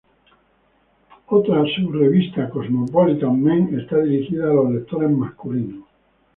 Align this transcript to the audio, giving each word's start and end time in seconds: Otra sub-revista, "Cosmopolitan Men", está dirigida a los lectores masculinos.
Otra 1.27 1.63
sub-revista, 1.75 2.49
"Cosmopolitan 2.49 3.39
Men", 3.39 3.79
está 3.79 3.99
dirigida 3.99 4.49
a 4.49 4.53
los 4.55 4.71
lectores 4.71 5.11
masculinos. 5.11 5.83